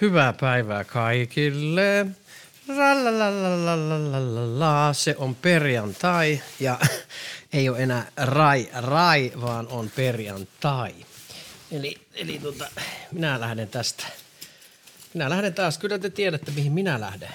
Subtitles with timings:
[0.00, 2.06] Hyvää päivää kaikille.
[4.92, 6.78] Se on perjantai ja
[7.52, 10.94] ei ole enää rai rai, vaan on perjantai.
[11.72, 12.66] Eli, eli tuota,
[13.12, 14.06] minä lähden tästä.
[15.14, 15.78] Minä lähden taas.
[15.78, 17.28] Kyllä te tiedätte, mihin minä lähden.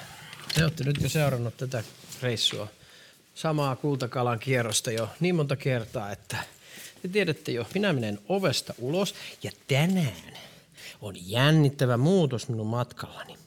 [0.55, 1.83] Te olette nyt jo seurannut tätä
[2.21, 2.67] reissua.
[3.35, 6.37] Samaa kultakalan kierrosta jo niin monta kertaa, että
[7.01, 7.67] te tiedätte jo.
[7.73, 10.37] Minä menen ovesta ulos ja tänään–
[11.15, 13.37] jännittävä muutos minun matkallani.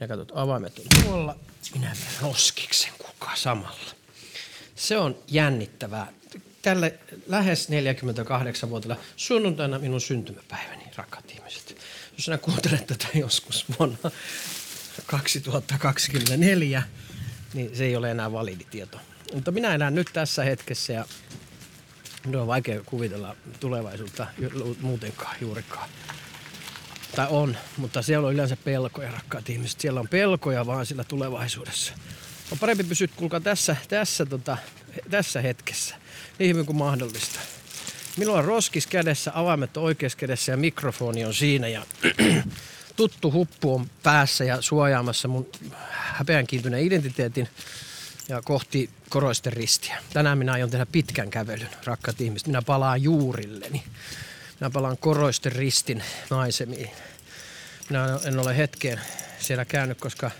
[0.00, 1.36] Ja katsot, avaimet on tuolla,
[1.74, 3.90] minä menen roskiksen kuka samalla.
[4.76, 6.12] Se on jännittävää.
[6.62, 11.76] Tälle lähes 48-vuotiaalla sunnuntaina minun syntymäpäiväni, rakkaat ihmiset.
[12.12, 13.98] Jos sinä kuuntelet tätä joskus vuonna
[15.06, 16.82] 2024,
[17.54, 18.98] niin se ei ole enää validi tieto.
[19.34, 21.04] Mutta minä elän nyt tässä hetkessä ja
[22.36, 24.26] on vaikea kuvitella tulevaisuutta
[24.80, 25.88] muutenkaan juurikaan.
[27.16, 29.80] Tai on, mutta siellä on yleensä pelkoja, rakkaat ihmiset.
[29.80, 31.92] Siellä on pelkoja vaan sillä tulevaisuudessa.
[32.52, 34.56] On parempi pysyä, kuulkaa, tässä, tässä, tota,
[35.10, 35.96] tässä hetkessä.
[36.38, 37.40] Niin hyvin kuin mahdollista.
[38.16, 41.68] Minulla on roskis kädessä, avaimet on oikeassa kädessä ja mikrofoni on siinä.
[41.68, 41.86] Ja
[42.96, 45.46] tuttu huppu on päässä ja suojaamassa mun
[45.90, 47.48] häpeän kiintyneen identiteetin
[48.28, 49.98] ja kohti koroisten ristiä.
[50.12, 52.48] Tänään minä aion tehdä pitkän kävelyn, rakkaat ihmiset.
[52.48, 53.82] Minä palaan juurilleni.
[54.60, 56.90] Minä palaan koroisten ristin naisemiin.
[57.88, 59.00] Minä en ole hetkeen
[59.38, 60.30] siellä käynyt, koska...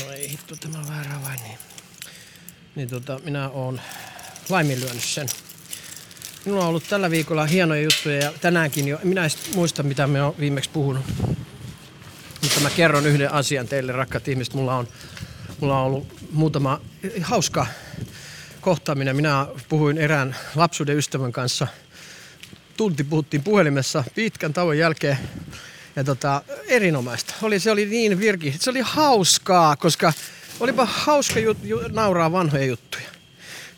[0.00, 1.58] No ei hitto, tämä on väärä vai niin.
[2.74, 3.80] Niin tota, minä olen
[4.48, 5.28] laiminlyönyt sen.
[6.44, 8.98] Minulla on ollut tällä viikolla hienoja juttuja ja tänäänkin jo.
[9.04, 11.04] Minä en muista, mitä me on viimeksi puhunut.
[12.42, 14.54] Mutta mä kerron yhden asian teille, rakkaat ihmiset.
[14.54, 14.88] Mulla on,
[15.60, 16.80] mulla on ollut muutama
[17.22, 17.66] hauska
[18.60, 19.16] kohtaaminen.
[19.16, 21.66] Minä puhuin erään lapsuuden ystävän kanssa–
[22.76, 25.18] tunti puhuttiin puhelimessa pitkän tauon jälkeen.
[25.96, 27.34] Ja tota, erinomaista.
[27.42, 28.54] Oli, se oli niin virki.
[28.60, 30.12] Se oli hauskaa, koska
[30.60, 33.04] olipa hauska jut, ju, nauraa vanhoja juttuja.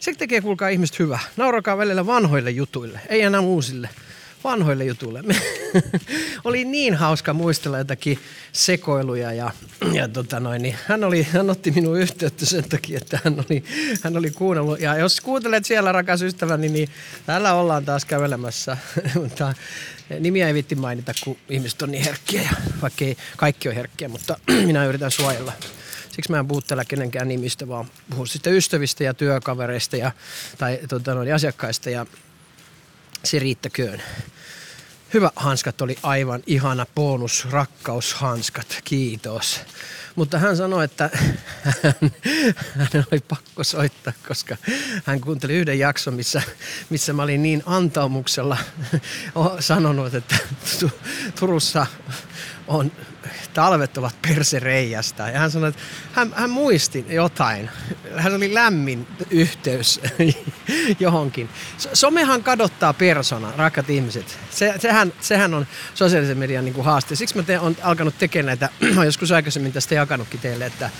[0.00, 1.18] Se tekee, kuulkaa ihmiset hyvä.
[1.36, 3.88] Naurakaa välillä vanhoille jutuille, ei enää uusille
[4.46, 5.22] vanhoille jutuille.
[6.44, 8.18] oli niin hauska muistella jotakin
[8.52, 9.50] sekoiluja ja,
[9.92, 13.64] ja tota noin, niin hän, oli, hän otti minun yhteyttä sen takia, että hän oli,
[14.02, 14.80] hän oli kuunnellut.
[14.80, 16.88] Ja jos kuuntelet siellä, rakas ystäväni, niin
[17.26, 18.76] täällä ollaan taas kävelemässä.
[19.22, 19.54] mutta
[20.20, 22.50] nimiä ei vitti mainita, kun ihmiset on niin herkkiä, ja,
[22.82, 25.52] vaikka ei kaikki on herkkiä, mutta minä yritän suojella.
[26.10, 30.12] Siksi mä en puhu täällä kenenkään nimistä, vaan puhun sitten ystävistä ja työkavereista ja,
[30.58, 32.06] tai tota noin, asiakkaista ja
[33.24, 34.02] se riittäköön.
[35.14, 39.60] Hyvä hanskat oli aivan ihana bonus, rakkaushanskat, kiitos.
[40.16, 41.10] Mutta hän sanoi, että
[41.82, 41.94] hän,
[42.92, 44.56] hän oli pakko soittaa, koska
[45.04, 46.42] hän kuunteli yhden jakson, missä,
[46.90, 48.56] missä mä olin niin antaumuksella
[49.60, 50.36] sanonut, että
[51.40, 51.86] Turussa
[52.66, 52.92] on
[53.56, 55.30] talvet ovat persereijästä.
[55.30, 57.70] Ja hän sanoi, että hän, hän muisti jotain.
[58.16, 60.00] Hän oli lämmin yhteys
[61.00, 61.48] johonkin.
[61.92, 64.38] Somehan kadottaa persona, rakkaat ihmiset.
[64.50, 67.16] Se, sehän, sehän on sosiaalisen median niin kuin haaste.
[67.16, 68.68] Siksi mä te, on alkanut tekemään näitä,
[69.04, 70.90] joskus aikaisemmin tästä jakanutkin teille, että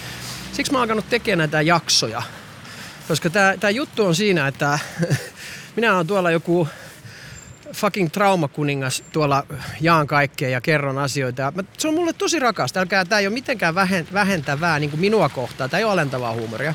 [0.53, 2.23] siksi mä alkanut tekemään näitä jaksoja.
[3.09, 4.79] Koska tämä juttu on siinä, että
[5.77, 6.69] minä olen tuolla joku
[7.77, 9.47] fucking traumakuningas tuolla
[9.81, 11.43] jaan kaikkea ja kerron asioita.
[11.43, 12.81] Ja se on mulle tosi rakasta.
[12.81, 13.75] Älkää, tämä ei ole mitenkään
[14.13, 15.71] vähentävää niin kuin minua kohtaan.
[15.71, 16.75] Tämä ei ole alentavaa huumoria.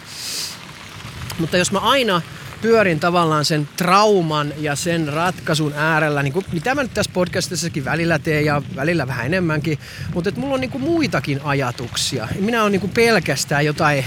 [1.39, 2.21] Mutta jos mä aina
[2.61, 7.85] pyörin tavallaan sen trauman ja sen ratkaisun äärellä, niin kuin, mitä mä nyt tässä podcastissakin
[7.85, 9.79] välillä teen ja välillä vähän enemmänkin,
[10.13, 12.27] mutta että mulla on niin kuin muitakin ajatuksia.
[12.39, 14.05] Minä olen niin kuin pelkästään jotain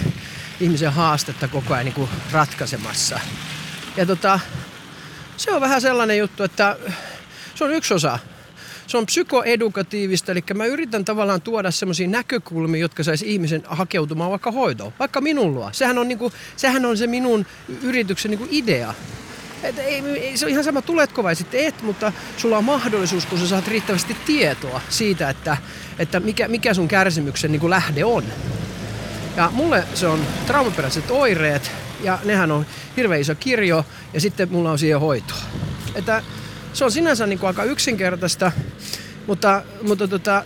[0.60, 3.20] ihmisen haastetta koko ajan niin kuin ratkaisemassa.
[3.96, 4.40] Ja tota,
[5.36, 6.76] se on vähän sellainen juttu, että
[7.54, 8.18] se on yksi osa.
[8.86, 14.50] Se on psykoedukatiivista, eli mä yritän tavallaan tuoda semmoisia näkökulmia, jotka saisi ihmisen hakeutumaan vaikka
[14.50, 15.68] hoitoon, vaikka minun luo.
[15.72, 17.46] Sehän on, niinku, sehän on se minun
[17.82, 18.94] yrityksen niinku idea.
[19.62, 23.26] Et ei, ei, se on ihan sama, tuletko vai sitten et, mutta sulla on mahdollisuus,
[23.26, 25.56] kun sä saat riittävästi tietoa siitä, että,
[25.98, 28.24] että mikä, mikä sun kärsimyksen niin lähde on.
[29.36, 31.70] Ja mulle se on traumaperäiset oireet,
[32.04, 32.66] ja nehän on
[32.96, 35.42] hirveän iso kirjo, ja sitten mulla on siihen hoitoa.
[35.94, 36.22] Että
[36.72, 38.52] se on sinänsä niin kuin aika yksinkertaista,
[39.26, 40.44] mutta, mutta tota,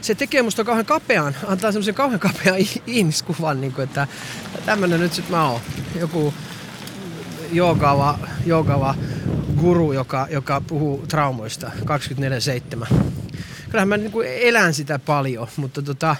[0.00, 2.56] se tekee musta kauhean kapean, antaa semmoisen kauhean kapean
[2.86, 4.06] ihmiskuvan, niin kuin, että
[4.66, 5.60] tämmönen nyt sit mä oon.
[6.00, 6.34] Joku
[7.52, 8.94] joogava, joogava
[9.56, 11.70] guru, joka, joka puhuu traumoista
[12.90, 12.94] 24-7.
[13.70, 16.16] Kyllähän mä niin kuin elän sitä paljon, mutta tota,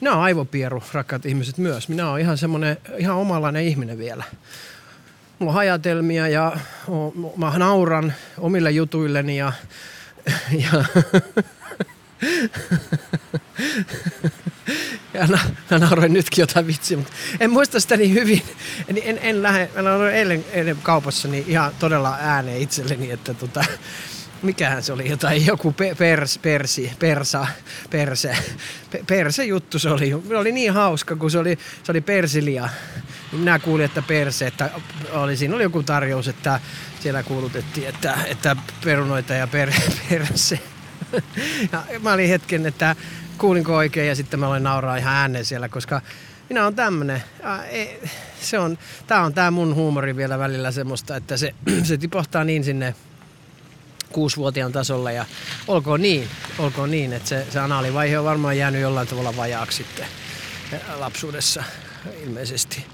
[0.00, 1.88] minä olen aivopieru, rakkaat ihmiset myös.
[1.88, 4.24] Minä olen ihan semmoinen, ihan omanlainen ihminen vielä.
[5.38, 6.56] Mulla on hajatelmia ja
[7.36, 9.52] mä nauran omille jutuilleni ja,
[10.72, 10.84] ja
[15.14, 15.38] ja na,
[15.70, 18.42] mä nauroin nytkin jotain vitsiä, mutta en muista sitä niin hyvin.
[18.88, 23.34] En, en, en lähde, mä olen eilen, eilen kaupassa niin ihan todella ääneen itselleni, että
[23.34, 23.64] tota,
[24.42, 27.46] mikähän se oli, jotain, joku pers, persi, persa,
[27.90, 28.36] perse,
[29.06, 30.22] perse juttu se oli.
[30.28, 32.68] Se oli niin hauska, kun se oli, se oli persilia.
[33.32, 34.70] Minä kuulin, että perse, että
[35.12, 36.60] oli, siinä oli joku tarjous, että
[37.00, 39.72] siellä kuulutettiin, että, että perunoita ja per,
[40.08, 40.58] perse.
[41.72, 42.96] Ja mä olin hetken, että
[43.38, 46.00] kuulinko oikein ja sitten mä olen nauraa ihan ääneen siellä, koska
[46.48, 47.22] minä on tämmönen.
[48.40, 52.64] Se on, tää on tää mun huumori vielä välillä semmoista, että se, se tipahtaa niin
[52.64, 52.94] sinne
[54.12, 55.24] kuusivuotiaan tasolla ja
[55.68, 56.28] olkoon niin,
[56.58, 60.06] olkoon niin, että se, se anaalivaihe on varmaan jäänyt jollain tavalla vajaaksi sitten
[60.98, 61.64] lapsuudessa
[62.24, 62.86] ilmeisesti.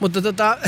[0.00, 0.58] Mutta tota,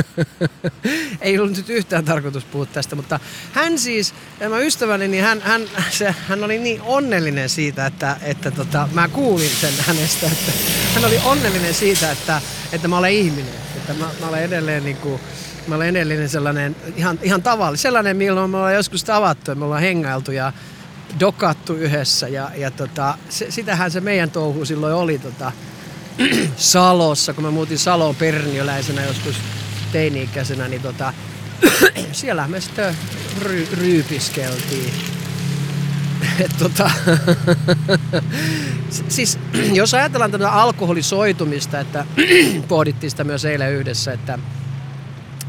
[1.20, 3.20] ei ollut nyt yhtään tarkoitus puhua tästä, mutta
[3.52, 8.50] hän siis, tämä ystäväni, niin hän, hän, se, hän oli niin onnellinen siitä, että, että
[8.50, 10.52] tota, mä kuulin sen hänestä, että
[10.94, 12.42] hän oli onnellinen siitä, että,
[12.72, 15.20] että mä olen ihminen, että mä, mä olen edelleen niin kuin,
[15.66, 19.64] mä olen edelleen sellainen ihan, ihan tavallinen, sellainen milloin me ollaan joskus tavattu ja me
[19.64, 20.52] ollaan hengailtu ja
[21.20, 25.52] dokattu yhdessä ja, ja tota, se, sitähän se meidän touhu silloin oli tota,
[26.56, 29.36] Salossa, kun mä muutin Saloon perniöläisenä joskus
[29.92, 31.12] teini-ikäisenä, niin tota,
[32.12, 32.96] siellä me sitten
[33.40, 34.92] ry- ryypiskeltiin.
[36.44, 36.90] Et tota,
[39.08, 39.38] siis
[39.72, 42.06] jos ajatellaan tätä alkoholisoitumista, että
[42.68, 44.38] pohdittiin sitä myös eilen yhdessä, että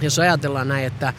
[0.02, 1.14] jos ajatellaan näin, että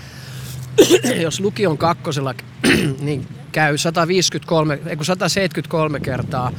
[1.23, 2.35] jos lukion kakkosella
[3.01, 6.53] niin käy 153, 173 kertaa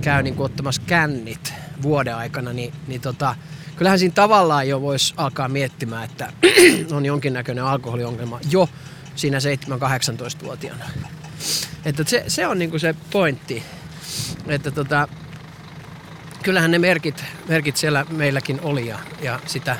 [0.00, 3.34] käy niin ottamassa kännit vuoden aikana, niin, niin tota,
[3.76, 6.32] kyllähän siinä tavallaan jo voisi alkaa miettimään, että
[6.96, 8.68] on jonkinnäköinen alkoholiongelma jo
[9.16, 10.84] siinä 7-18-vuotiaana.
[11.84, 13.62] Että se, se on niin se pointti,
[14.46, 15.08] että tota,
[16.42, 19.76] kyllähän ne merkit, merkit siellä meilläkin oli ja, ja sitä,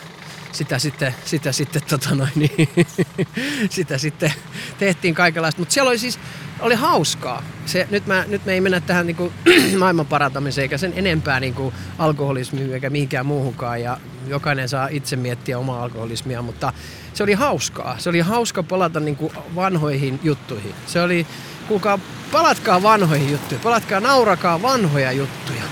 [0.52, 2.68] sitä sitten, sitä sitten, tota noin, niin,
[3.70, 4.32] sitä sitten
[4.78, 5.60] tehtiin kaikenlaista.
[5.60, 6.18] Mutta siellä oli siis,
[6.60, 7.42] oli hauskaa.
[7.66, 9.32] Se, nyt, mä, nyt me ei mennä tähän niinku,
[9.78, 13.82] maailman parantamiseen eikä sen enempää niinku, alkoholismiin eikä mihinkään muuhunkaan.
[13.82, 16.72] Ja jokainen saa itse miettiä omaa alkoholismia, mutta
[17.14, 17.98] se oli hauskaa.
[17.98, 20.74] Se oli hauska palata niinku, vanhoihin juttuihin.
[20.86, 21.26] Se oli,
[21.68, 21.98] kuulkaa,
[22.32, 25.62] palatkaa vanhoihin juttuihin, palatkaa, naurakaa vanhoja juttuja.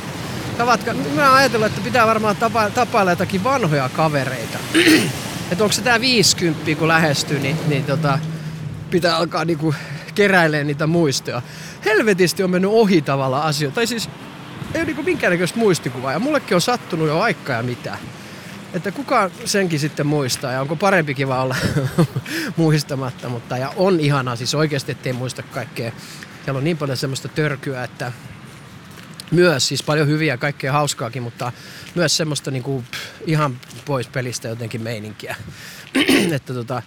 [0.59, 4.59] Tavatkaa, mä ajatellut, että pitää varmaan tapa, tapailla jotakin vanhoja kavereita.
[5.51, 8.19] että onko se tää 50 kun lähestyy, niin, niin tota,
[8.91, 9.75] pitää alkaa niinku
[10.15, 11.43] keräilee niitä muistoja.
[11.85, 13.75] Helvetisti on mennyt ohi tavalla asioita.
[13.75, 14.11] Tai siis
[14.75, 16.13] ei ole niinku minkäännäköistä muistikuvaa.
[16.13, 17.99] Ja mullekin on sattunut jo aikaa ja mitä.
[18.75, 21.57] Että kuka senkin sitten muistaa ja onko parempikin vaan olla
[22.57, 23.29] muistamatta.
[23.29, 25.93] Mutta ja on ihanaa siis oikeasti, ettei muista kaikkea.
[26.45, 28.13] Siellä on niin paljon semmoista törkyä, että
[29.31, 31.53] myös siis paljon hyviä kaikkea hauskaakin, mutta
[31.95, 35.37] myös semmoista niinku, pff, ihan pois pelistä jotenkin meininkiä.
[36.37, 36.83] että tota,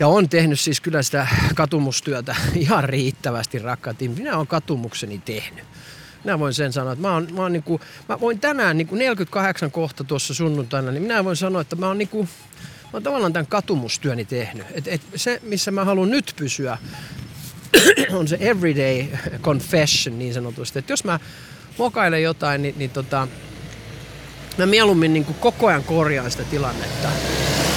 [0.00, 5.64] ja on tehnyt siis kyllä sitä katumustyötä ihan riittävästi rakkaat Minä olen katumukseni tehnyt.
[6.24, 9.70] Minä voin sen sanoa, että mä, oon, mä, oon niinku, mä voin tänään niinku 48
[9.70, 12.22] kohta tuossa sunnuntaina, niin minä voin sanoa, että mä oon, niinku,
[12.84, 14.66] mä oon tavallaan tämän katumustyöni tehnyt.
[14.72, 16.78] Et, et se, missä mä haluan nyt pysyä,
[18.12, 19.06] on se everyday
[19.42, 20.78] confession niin sanotusti.
[20.78, 21.20] Että jos mä
[21.78, 23.28] mokailen jotain, niin, niin tota,
[24.58, 27.08] mä mieluummin niin kuin koko ajan korjaan sitä tilannetta.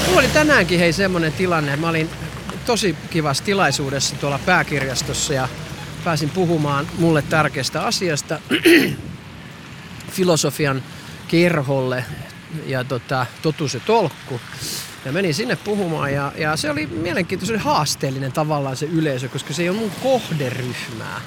[0.05, 2.09] Mulla oli tänäänkin hei semmonen tilanne, mä olin
[2.65, 5.47] tosi kivassa tilaisuudessa tuolla pääkirjastossa ja
[6.03, 8.39] pääsin puhumaan mulle tärkeästä asiasta
[10.11, 10.83] filosofian
[11.27, 12.05] kerholle
[12.65, 14.41] ja tota, totuus ja tolkku.
[15.05, 19.61] Ja menin sinne puhumaan ja, ja se oli mielenkiintoisen haasteellinen tavallaan se yleisö, koska se
[19.63, 21.21] ei ole mun kohderyhmää.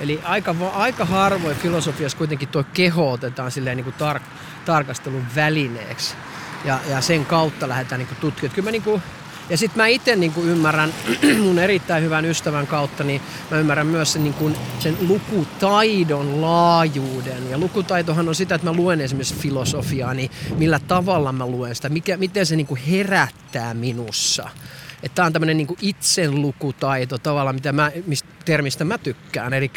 [0.00, 4.20] Eli aika, aika harvoin filosofiassa kuitenkin tuo keho otetaan silleen niin kuin tar,
[4.64, 6.14] tarkastelun välineeksi
[6.64, 8.54] ja, ja sen kautta lähdetään niin tutkimaan.
[8.54, 9.02] Kyllä mä niin kuin,
[9.50, 10.94] ja sitten mä itse niin ymmärrän
[11.44, 17.50] mun erittäin hyvän ystävän kautta, niin mä ymmärrän myös sen, niin kuin, sen lukutaidon laajuuden.
[17.50, 21.88] Ja lukutaitohan on sitä, että mä luen esimerkiksi filosofiaa, niin millä tavalla mä luen sitä,
[21.88, 24.50] mikä, miten se niin kuin herättää minussa.
[25.14, 29.54] Tämä on tämmöinen niin itselukutaito tavallaan, mitä mä, mistä termistä mä tykkään.
[29.54, 29.70] Eli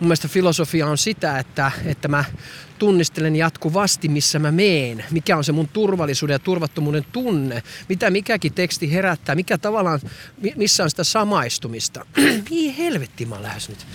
[0.00, 2.24] mun mielestä filosofia on sitä, että, että mä
[2.78, 8.54] tunnistelen jatkuvasti, missä mä meen, mikä on se mun turvallisuuden ja turvattomuuden tunne, mitä mikäkin
[8.54, 10.00] teksti herättää, mikä tavallaan,
[10.56, 12.06] missä on sitä samaistumista.
[12.50, 13.86] Mihin helvettiin mä lähes nyt?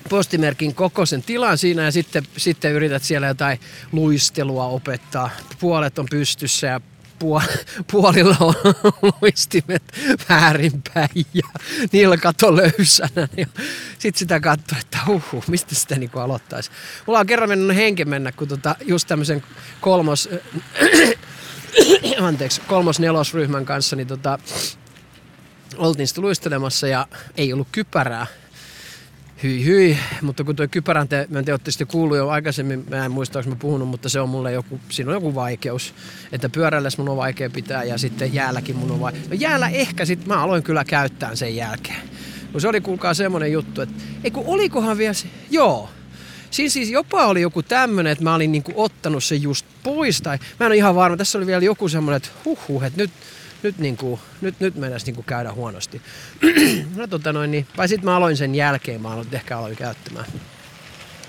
[0.08, 3.60] postimerkin kokoisen tilan siinä ja sitten, sitten yrität siellä jotain
[3.92, 5.30] luistelua opettaa.
[5.60, 6.80] Puolet on pystyssä ja
[7.92, 8.54] puolilla on
[9.20, 9.82] luistimet
[10.28, 11.48] väärinpäin ja
[11.92, 13.28] nilkat on löysänä.
[13.98, 16.70] Sitten sitä katsoo, että uhu, mistä sitä niinku aloittaisi.
[17.06, 19.42] Mulla on kerran mennyt henke mennä, kun tota, just tämmöisen
[19.80, 20.28] kolmos,
[22.20, 24.38] anteeksi, kolmos-nelosryhmän kanssa, niin tota,
[25.76, 27.06] oltiin sitten luistelemassa ja
[27.36, 28.26] ei ollut kypärää
[29.42, 33.04] hyi hyi, mutta kun tuo kypärän te, mä en tiedä, sitten kuullut jo aikaisemmin, mä
[33.04, 35.94] en muista, onko mä puhunut, mutta se on mulle joku, siinä on joku vaikeus,
[36.32, 39.20] että pyörällä mun on vaikea pitää ja sitten jäälläkin mun on vaikea.
[39.28, 42.08] No jäällä ehkä sitten mä aloin kyllä käyttää sen jälkeen.
[42.52, 45.90] Kun se oli kuulkaa semmonen juttu, että ei kun olikohan vielä se, joo,
[46.54, 50.22] Siinä siis jopa oli joku tämmönen, että mä olin niinku ottanut sen just pois.
[50.22, 51.16] Tai mä en ole ihan varma.
[51.16, 53.10] Tässä oli vielä joku semmonen, että huh, huh että nyt,
[53.64, 56.02] nyt, niin kuin, nyt, nyt mennäisi niin kuin käydä huonosti.
[56.96, 60.26] no, tota noin, niin, vai sitten mä aloin sen jälkeen, mä aloin, ehkä aloin käyttämään.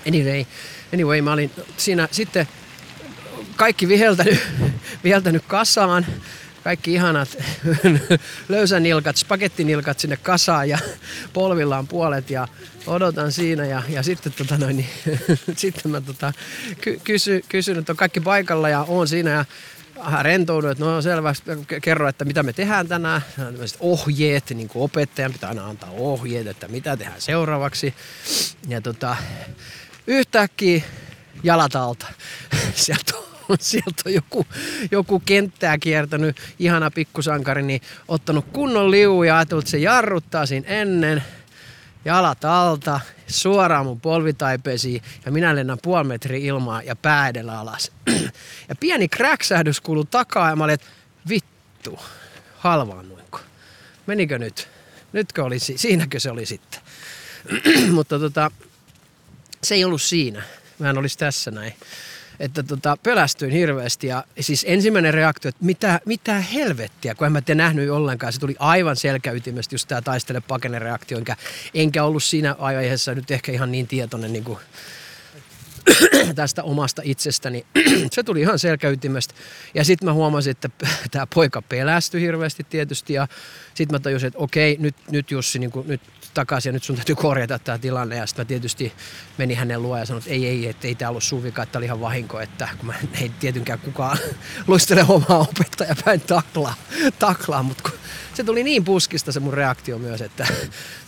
[0.08, 0.44] Anyway,
[0.94, 2.48] anyway, mä olin siinä sitten
[3.56, 4.40] kaikki viheltänyt,
[5.04, 6.06] viheltänyt kasaan,
[6.64, 7.36] kaikki ihanat
[8.48, 10.78] löysänilkat, spagettinilkat sinne kasaan ja
[11.32, 12.48] polvillaan puolet ja
[12.86, 14.88] odotan siinä ja, ja sitten, tota noin, niin,
[15.56, 16.32] sitten mä tota,
[16.80, 19.44] ky, kysy, kysyn, että on kaikki paikalla ja on siinä ja
[19.98, 21.32] vähän rentoudun, että no selvä,
[21.82, 23.20] kerro, että mitä me tehdään tänään.
[23.80, 27.94] Ohjeet, niin kuin opettajan pitää aina antaa ohjeet, että mitä tehdään seuraavaksi.
[28.68, 29.16] Ja tota,
[30.06, 30.82] yhtäkkiä
[31.42, 32.06] jalat alta.
[32.74, 33.12] Sieltä
[33.48, 34.46] on, sieltä on joku,
[34.90, 40.68] joku kenttää kiertänyt, ihana pikkusankari, niin ottanut kunnon liu ja ajatellut, että se jarruttaa siinä
[40.68, 41.24] ennen–
[42.06, 47.92] jalat alta, suoraan mun polvitaipeisiin ja minä lennän puoli metriä ilmaa ja pää edellä alas.
[48.68, 50.86] Ja pieni kräksähdys kuuluu takaa ja mä olin, että
[51.28, 51.98] vittu,
[52.56, 53.40] halvaannuinko?
[54.06, 54.68] Menikö nyt?
[55.12, 56.80] Nytkö oli, siinäkö se oli sitten?
[57.96, 58.50] Mutta tota,
[59.62, 60.42] se ei ollut siinä.
[60.78, 61.74] Mä en olisi tässä näin
[62.40, 67.40] että tota, pelästyin hirveästi ja siis ensimmäinen reaktio, että mitä, mitä helvettiä, kun en mä
[67.40, 68.32] te nähnyt ollenkaan.
[68.32, 71.36] Se tuli aivan selkäytimestä just tämä taistele pakene reaktio, enkä,
[71.74, 74.58] enkä ollut siinä aiheessa nyt ehkä ihan niin tietoinen niin kuin
[76.34, 77.66] tästä omasta itsestäni.
[78.12, 79.34] se tuli ihan selkäytimestä.
[79.74, 80.70] Ja sitten mä huomasin, että
[81.10, 83.12] tämä poika pelästyi hirveästi tietysti.
[83.12, 83.28] Ja
[83.74, 86.00] sitten mä tajusin, että okei, nyt, nyt Jussi, niin kuin, nyt
[86.34, 88.16] takaisin ja nyt sun täytyy korjata tämä tilanne.
[88.16, 88.92] Ja sitten mä tietysti
[89.38, 91.78] menin hänen luo ja sanoin, että ei, ei, että ei tämä ollut sun vika, että
[91.78, 94.18] oli ihan vahinko, että kun mä ei tietynkään kukaan
[94.66, 96.74] luistele omaa opettaja päin taklaa,
[97.18, 97.90] taklaa mutta
[98.34, 100.46] se tuli niin puskista se mun reaktio myös, että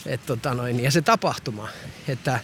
[0.07, 1.69] et, tota noin, ja se tapahtuma,
[2.09, 2.41] että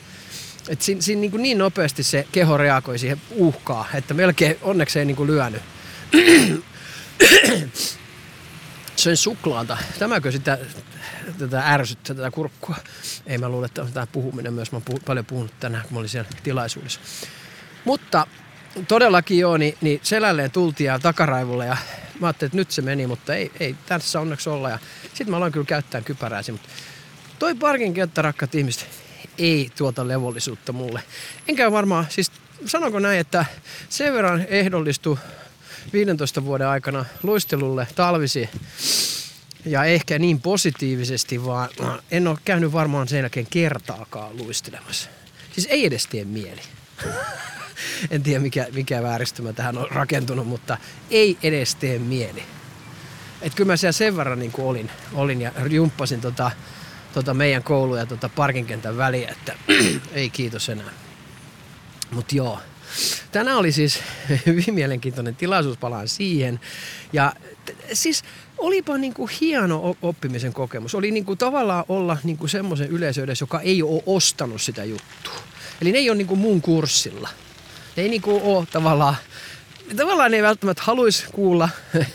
[0.68, 5.04] et siinä, siinä niin, niin nopeasti se keho reagoi siihen uhkaa, että melkein onneksi ei
[5.04, 5.62] niin kuin lyönyt.
[8.96, 9.76] Söin suklaata.
[9.98, 10.58] Tämäkö sitä
[11.38, 12.76] tätä ärsyttää, tätä kurkkua?
[13.26, 14.72] Ei mä luule, että tämä puhuminen myös.
[14.72, 17.00] Mä oon paljon puhunut tänään, kun mä olin siellä tilaisuudessa.
[17.84, 18.26] Mutta
[18.88, 21.76] todellakin joo, niin, niin selälleen tultiin ja takaraivulle ja
[22.20, 24.70] mä ajattelin, että nyt se meni, mutta ei, ei tässä onneksi olla.
[24.70, 24.78] Ja
[25.08, 26.68] sitten mä aloin kyllä käyttää kypärääsi, mutta
[27.38, 29.03] toi parkin kenttä, rakkaat ihmiset,
[29.38, 31.02] ei tuota levollisuutta mulle.
[31.48, 32.32] Enkä varmaan, siis
[32.66, 33.44] sanonko näin, että
[33.88, 35.18] sen verran ehdollistu
[35.92, 38.50] 15 vuoden aikana luistelulle talvisi
[39.66, 41.68] ja ehkä niin positiivisesti, vaan
[42.10, 45.10] en ole käynyt varmaan sen jälkeen kertaakaan luistelemassa.
[45.52, 46.60] Siis ei edes tee mieli.
[48.10, 50.78] en tiedä mikä, mikä vääristymä tähän on rakentunut, mutta
[51.10, 52.42] ei edes tee mieli.
[53.42, 56.50] että kyllä mä siellä sen verran niin olin, olin ja jumppasin tota,
[57.14, 59.54] tota meidän koulu ja tota parkinkentän väliä, että
[60.12, 60.90] ei kiitos enää.
[62.10, 62.58] Mutta joo,
[63.32, 64.00] tänään oli siis
[64.46, 66.60] hyvin mielenkiintoinen tilaisuus, palaan siihen.
[67.12, 67.32] Ja
[67.64, 68.22] t- siis
[68.58, 70.94] olipa niin kuin hieno oppimisen kokemus.
[70.94, 75.34] Oli niin kuin tavallaan olla niin kuin semmoisen yleisö joka ei ole ostanut sitä juttua.
[75.80, 77.28] Eli ne ei ole niin kuin mun kurssilla.
[77.96, 79.16] Ne ei niin kuin ole tavallaan
[79.96, 81.68] tavallaan ei välttämättä haluaisi kuulla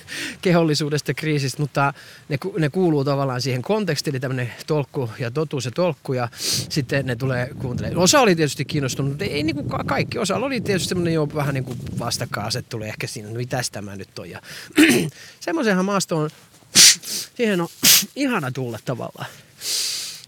[0.41, 1.93] kehollisuudesta kriisistä, mutta
[2.29, 6.27] ne, ne kuuluu tavallaan siihen kontekstiin, eli tämmöinen tolkku ja totuus ja tolkku, ja
[6.69, 8.03] sitten ne tulee kuuntelemaan.
[8.03, 10.19] Osa oli tietysti kiinnostunut, mutta ei niin kuin kaikki.
[10.19, 14.29] Osa oli tietysti semmoinen jo vähän niin kuin vastakkainasettelu ehkä siinä, mitäs tämä nyt on.
[14.29, 14.41] Ja
[15.39, 16.29] semmoisenhan maastoon,
[17.37, 17.67] siihen on
[18.15, 19.29] ihana tulla tavallaan.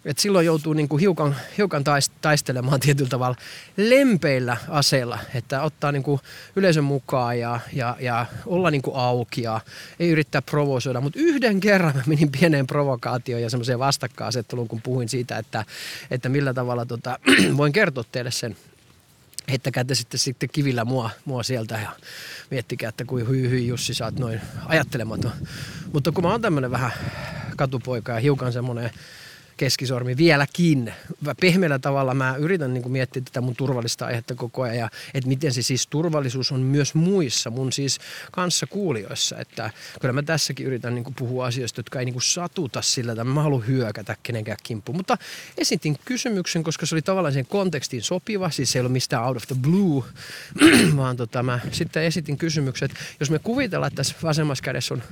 [0.06, 1.84] Et silloin joutuu niinku hiukan, hiukan
[2.22, 3.36] taistelemaan tietyllä tavalla
[3.78, 6.20] lempeillä aseilla, että ottaa niinku
[6.56, 9.62] yleisön mukaan ja, ja, ja olla niinku auki ja
[10.00, 11.02] ei yrittää provosoida.
[11.02, 15.66] Mutta yhden kerran mä menin pieneen provokaatioon ja semmoiseen vastakkainasetteluun, kun puhuin siitä, että,
[16.12, 17.20] että millä tavalla tota,
[17.58, 18.56] voin kertoa teille sen
[19.50, 21.90] heittäkää te sitten, sitten kivillä mua, mua sieltä ja
[22.52, 25.32] miettikää, että kuin hyi hyi Jussi, sä oot noin ajattelematon.
[25.94, 26.92] Mutta kun mä oon tämmönen vähän
[27.56, 28.92] katupoika ja hiukan semmonen
[29.62, 30.94] keskisormi vieläkin.
[31.42, 35.28] Pehmeällä tavalla mä yritän niin kuin miettiä tätä mun turvallista aihetta koko ajan ja että
[35.28, 38.00] miten se siis turvallisuus on myös muissa mun siis
[38.32, 39.38] kanssa kuulijoissa.
[39.38, 43.12] Että kyllä mä tässäkin yritän niin kuin puhua asioista, jotka ei niin kuin satuta sillä,
[43.12, 44.98] että mä haluan hyökätä kenenkään kimppuun.
[44.98, 45.18] Mutta
[45.58, 49.38] esitin kysymyksen, koska se oli tavallaan sen kontekstiin sopiva, siis se ei ollut mistään out
[49.38, 50.04] of the blue,
[50.98, 55.04] vaan tota, mä sitten esitin kysymyksen, että jos me kuvitellaan, että tässä vasemmassa kädessä on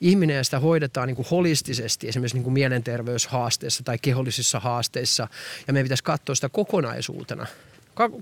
[0.00, 5.28] ihminen ja sitä hoidetaan niin kuin holistisesti, esimerkiksi niin kuin mielenterveyshaasteessa tai kehollisissa haasteissa.
[5.66, 7.46] Ja meidän pitäisi katsoa sitä kokonaisuutena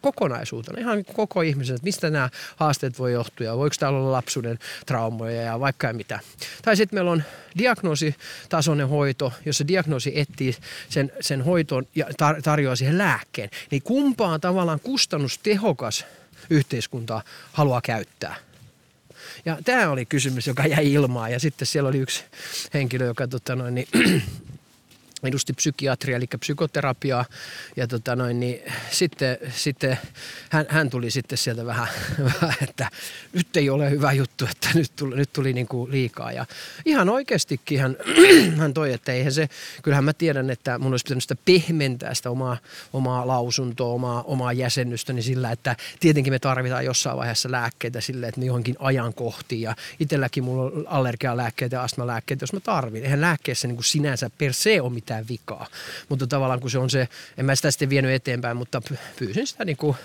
[0.00, 4.58] kokonaisuutena, ihan koko ihmisen, että mistä nämä haasteet voi johtua ja voiko täällä olla lapsuuden
[4.86, 6.20] traumoja ja vaikka ja mitä.
[6.62, 7.22] Tai sitten meillä on
[7.58, 10.56] diagnoositasoinen hoito, jossa diagnoosi etsii
[10.88, 13.50] sen, sen hoitoon ja tar- tarjoaa siihen lääkkeen.
[13.70, 16.04] Niin kumpaan tavallaan kustannustehokas
[16.50, 18.36] yhteiskunta haluaa käyttää.
[19.44, 22.24] Ja tämä oli kysymys, joka jäi ilmaan ja sitten siellä oli yksi
[22.74, 23.88] henkilö, joka tota noin, niin,
[25.22, 27.24] edusti psykiatria, eli psykoterapiaa.
[27.76, 29.98] Ja tota noin, niin sitten, sitten
[30.50, 31.88] hän, hän, tuli sitten sieltä vähän,
[32.68, 32.88] että
[33.32, 36.32] nyt ei ole hyvä juttu, että nyt tuli, nyt tuli niin kuin liikaa.
[36.32, 36.46] Ja
[36.84, 37.96] ihan oikeastikin hän,
[38.60, 39.48] hän toi, että eihän se,
[39.82, 42.56] kyllähän mä tiedän, että mun olisi pitänyt sitä pehmentää sitä omaa,
[42.92, 48.40] omaa lausuntoa, omaa, omaa jäsennystäni sillä, että tietenkin me tarvitaan jossain vaiheessa lääkkeitä sille, että
[48.40, 49.60] me johonkin ajankohtiin.
[49.60, 53.04] Ja itselläkin mulla on allergialääkkeitä ja astmalääkkeitä, jos mä tarvin.
[53.04, 55.66] Eihän lääkkeessä niin kuin sinänsä per se ole mitään mitään vikaa.
[56.08, 58.82] Mutta tavallaan kun se on se, en mä sitä sitten vienyt eteenpäin, mutta
[59.18, 59.96] pyysin sitä niin kuin,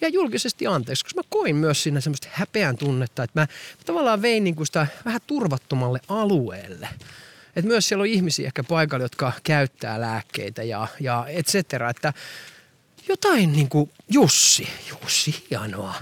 [0.00, 3.46] ja julkisesti anteeksi, koska mä koin myös siinä semmoista häpeän tunnetta, että mä
[3.86, 6.88] tavallaan vein niin kuin sitä vähän turvattomalle alueelle.
[7.56, 12.12] Että myös siellä on ihmisiä ehkä paikalla, jotka käyttää lääkkeitä ja, ja et cetera, että
[13.08, 15.94] jotain niin kuin Jussi, Jussi, hienoa.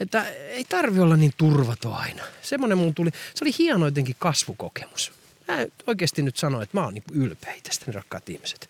[0.00, 2.22] Että ei tarvi olla niin turvaton aina.
[2.42, 5.15] Semmoinen mun tuli, se oli hieno jotenkin kasvukokemus
[5.48, 8.68] mä oikeasti nyt sanoin, että mä oon niinku ylpeä tästä, rakkaat ihmiset.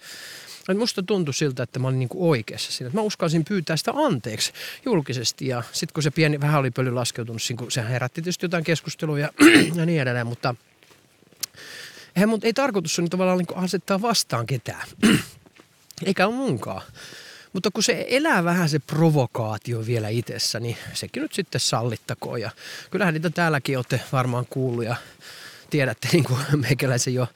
[0.60, 2.90] Että musta tuntui siltä, että mä olin niinku oikeassa siinä.
[2.94, 4.52] Mä uskalsin pyytää sitä anteeksi
[4.84, 5.46] julkisesti.
[5.46, 9.18] Ja sitten kun se pieni vähän oli pöly laskeutunut, niin sehän herätti tietysti jotain keskustelua
[9.18, 9.32] ja,
[9.76, 10.26] ja niin edelleen.
[10.26, 10.54] Mutta
[12.16, 14.88] eihän mun ei tarkoitus on tavallaan niin asettaa vastaan ketään.
[16.06, 16.82] Eikä ole munkaan.
[17.52, 22.40] Mutta kun se elää vähän se provokaatio vielä itsessä, niin sekin nyt sitten sallittakoon.
[22.40, 22.50] Ja
[22.90, 24.84] kyllähän niitä täälläkin olette varmaan kuullut
[25.70, 27.28] tiedätte niin kuin meikäläisen jo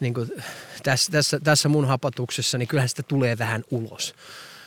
[0.00, 0.30] niin kuin
[0.82, 4.14] tässä, tässä, tässä mun hapatuksessa, niin kyllähän sitä tulee vähän ulos.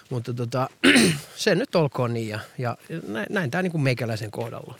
[0.10, 0.70] Mutta tota,
[1.36, 4.80] se nyt olkoon niin ja, ja näin, näin tämä niin meikäläisen kohdalla.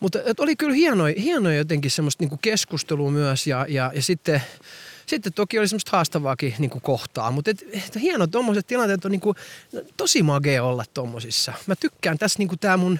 [0.00, 4.42] Mutta oli kyllä hienoja, hienoja jotenkin semmoista niin keskustelua myös ja, ja, ja sitten,
[5.10, 9.10] sitten toki oli semmoista haastavaakin niin kuin kohtaa, mutta et, et hieno tuommoiset tilanteet on
[9.10, 9.36] niin kuin,
[9.96, 11.52] tosi magea olla tuommoisissa.
[11.66, 12.98] Mä tykkään tässä niin tämä mun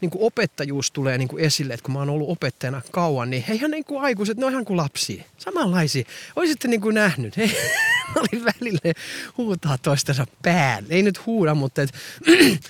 [0.00, 3.44] niin kuin opettajuus tulee niin kuin esille, että kun mä oon ollut opettajana kauan, niin
[3.48, 5.24] eihän niin kuin aikuiset, ne on ihan kuin lapsia.
[5.38, 6.04] Samanlaisia.
[6.36, 7.36] Olisitte niin kuin nähnyt.
[7.36, 7.56] Hei,
[8.16, 8.94] oli välillä
[9.38, 10.84] huutaa toistensa pään.
[10.90, 11.90] Ei nyt huuda, mutta et,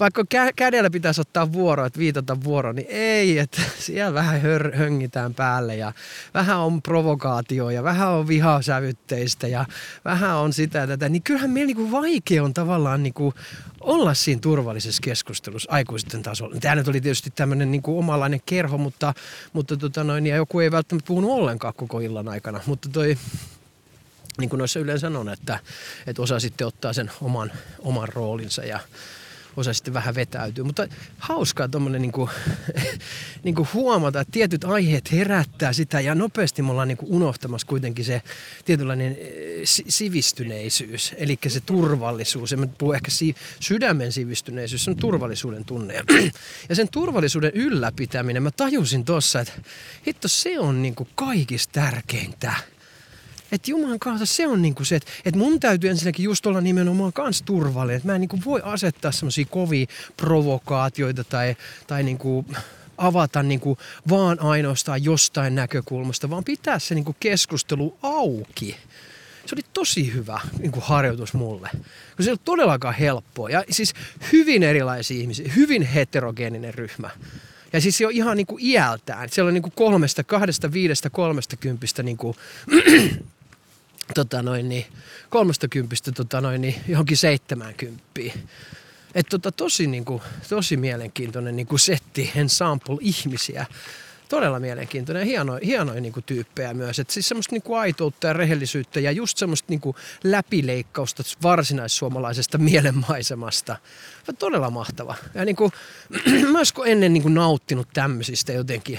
[0.00, 4.76] vaikka kä- kädellä pitäisi ottaa vuoro, että viitata vuoro, niin ei, että siellä vähän hör-
[4.76, 5.92] höngitään päälle ja
[6.34, 9.64] vähän on provokaatio ja vähän on vihasävytteistä ja
[10.04, 13.34] vähän on sitä tätä, niin kyllähän meillä niinku vaikea on tavallaan niinku
[13.80, 16.56] olla siinä turvallisessa keskustelussa aikuisten tasolla.
[16.60, 19.14] Tämä nyt oli tietysti tämmöinen niinku omalainen kerho, mutta,
[19.52, 23.16] mutta tota noin, ja joku ei välttämättä puhunut ollenkaan koko illan aikana, mutta toi
[24.38, 25.58] niin kuin noissa yleensä on, että,
[26.06, 28.80] että osa sitten ottaa sen oman, oman roolinsa ja
[29.58, 30.64] osa sitten vähän vetäytyy.
[30.64, 32.30] Mutta hauskaa tuommoinen niinku,
[33.44, 38.22] niinku huomata, että tietyt aiheet herättää sitä ja nopeasti me ollaan niinku unohtamassa kuitenkin se
[38.64, 42.52] tietynlainen eh, sivistyneisyys, eli se turvallisuus.
[42.52, 45.94] En puhu ehkä si- sydämen sivistyneisyys, se on turvallisuuden tunne.
[46.68, 49.52] Ja sen turvallisuuden ylläpitäminen, mä tajusin tuossa, että
[50.06, 52.54] hitto se on niinku kaikista tärkeintä.
[53.52, 57.12] Että Jumalan kanssa se on niinku se, että, että mun täytyy ensinnäkin just olla nimenomaan
[57.12, 57.96] kans turvallinen.
[57.96, 61.56] Että mä en niinku voi asettaa semmoisia kovia provokaatioita tai,
[61.86, 62.44] tai niinku
[62.98, 68.76] avata niinku vaan ainoastaan jostain näkökulmasta, vaan pitää se niinku keskustelu auki.
[69.46, 71.68] Se oli tosi hyvä niinku harjoitus mulle.
[71.72, 73.50] Kun se ei ollut todellakaan helppoa.
[73.50, 73.94] Ja siis
[74.32, 77.10] hyvin erilaisia ihmisiä, hyvin heterogeeninen ryhmä.
[77.72, 79.28] Ja siis jo ihan niinku iältään.
[79.28, 82.36] Siellä on niinku kolmesta, kahdesta, viidestä, kolmesta kympistä niinku
[84.14, 84.86] tota noin, niin,
[85.30, 88.02] 30 tota noin, niin, johonkin 70.
[89.14, 93.66] Et tota, tosi, niin kuin, tosi mielenkiintoinen niin kuin setti, ensemble ihmisiä
[94.28, 96.98] todella mielenkiintoinen ja hienoja, hienoja niin kuin tyyppejä myös.
[96.98, 102.58] Et siis semmoista niin kuin aitoutta ja rehellisyyttä ja just semmoista niin kuin läpileikkausta varsinaissuomalaisesta
[102.58, 103.76] mielenmaisemasta.
[104.26, 105.14] Ja todella mahtava.
[105.34, 105.72] Ja niin kuin,
[106.52, 108.98] mä ennen niin kuin nauttinut tämmöisistä jotenkin.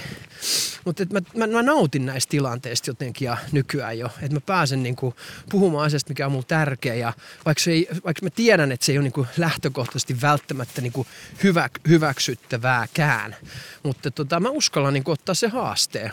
[0.84, 4.06] Mutta mä, mä, mä, nautin näistä tilanteista jotenkin ja nykyään jo.
[4.06, 5.14] Että mä pääsen niin kuin
[5.50, 6.94] puhumaan asiasta, mikä on mulle tärkeä.
[6.94, 7.12] Ja
[7.44, 10.92] vaikka, se ei, vaikka mä tiedän, että se ei ole niin kuin lähtökohtaisesti välttämättä niin
[10.92, 11.08] kuin
[11.42, 13.36] hyvä, hyväksyttävääkään.
[13.82, 16.12] Mutta tota, mä uskallan niin kuin ottaa se haasteen.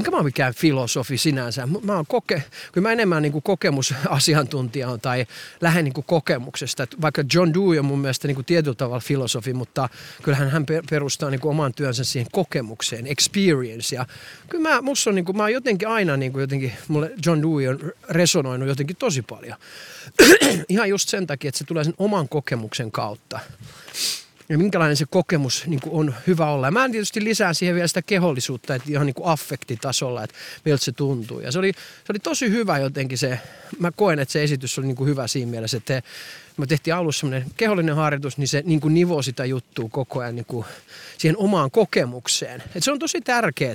[0.00, 1.68] Enkä mä ole mikään filosofi sinänsä.
[1.82, 5.26] Mä oon koke, kyllä mä enemmän niin kuin kokemusasiantuntija on tai
[5.60, 6.82] lähden niin kuin kokemuksesta.
[6.82, 9.88] Et vaikka John Dewey on mun mielestä niin kuin tietyllä tavalla filosofi, mutta
[10.22, 13.96] kyllähän hän perustaa niin kuin oman työnsä siihen kokemukseen, experience.
[13.96, 14.06] Ja
[14.48, 17.68] kyllä mä, on, niin kuin, mä oon jotenkin aina niin kuin jotenkin, mulle John Dewey
[17.68, 19.58] on resonoinut jotenkin tosi paljon.
[20.68, 23.40] Ihan just sen takia, että se tulee sen oman kokemuksen kautta
[24.50, 26.66] ja minkälainen se kokemus niin kuin on hyvä olla.
[26.66, 30.84] Ja mä tietysti lisään siihen vielä sitä kehollisuutta, että ihan niin kuin affektitasolla, että miltä
[30.84, 31.40] se tuntuu.
[31.40, 33.38] Ja se oli, se oli tosi hyvä jotenkin se,
[33.78, 36.02] mä koen, että se esitys oli niin kuin hyvä siinä mielessä, että
[36.56, 40.36] me tehtiin alussa semmoinen kehollinen harjoitus, niin se niin kuin nivoo sitä juttua koko ajan
[40.36, 40.66] niin kuin
[41.18, 42.62] siihen omaan kokemukseen.
[42.74, 43.72] Et se on tosi tärkeää.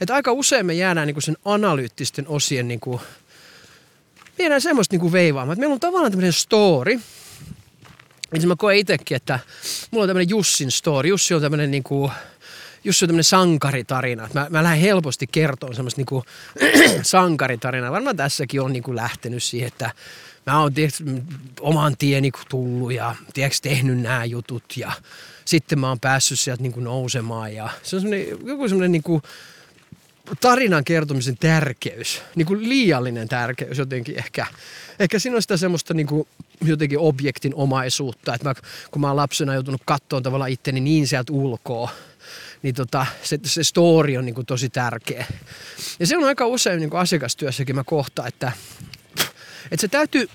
[0.00, 3.00] Että aika usein me jäädään niin kuin sen analyyttisten osien niin kuin,
[4.38, 5.52] viedään semmoista niin kuin veivaamaan.
[5.52, 7.00] Että meillä on tavallaan tämmöinen story,
[8.32, 9.38] niin mä koen itsekin, että
[9.90, 11.08] mulla on tämmöinen Jussin story.
[11.08, 12.10] Jussi on tämmöinen niinku,
[12.84, 14.28] Jussi on tämmöinen sankaritarina.
[14.34, 16.24] Mä, mä lähden helposti kertomaan semmoista niinku
[17.02, 17.92] sankaritarinaa.
[17.92, 19.90] Varmaan tässäkin on niinku lähtenyt siihen, että
[20.46, 21.02] mä oon tiiäks,
[21.60, 24.92] oman tieni tullut ja tiiäks, tehnyt nämä jutut ja
[25.44, 27.54] sitten mä oon päässyt sieltä niinku nousemaan.
[27.54, 29.22] Ja se on semmoinen, joku semmoinen niinku,
[30.40, 34.46] tarinan kertomisen tärkeys, niin kuin liiallinen tärkeys jotenkin ehkä.
[34.98, 36.28] Ehkä siinä on sitä semmoista niin kuin
[36.64, 38.54] jotenkin objektin omaisuutta, että mä,
[38.90, 41.90] kun mä oon lapsena joutunut katsoa tavallaan itteni niin sieltä ulkoa,
[42.62, 45.26] niin tota, se, se story on niin kuin tosi tärkeä.
[46.00, 48.52] Ja se on aika usein niin kuin asiakastyössäkin mä kohtaan, että,
[49.70, 50.28] että se täytyy,